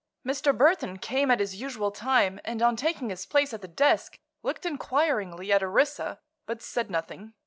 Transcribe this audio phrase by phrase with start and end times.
[0.25, 0.51] Mr.
[0.51, 4.65] Burthon came at his usual time and on taking his place at the desk looked
[4.65, 7.33] inquiringly at Orissa, but said nothing.